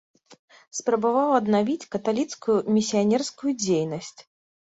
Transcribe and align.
Спрабаваў 0.77 1.29
аднавіць 1.39 1.89
каталіцкую 1.97 2.57
місіянерскую 2.79 3.51
дзейнасць. 3.61 4.13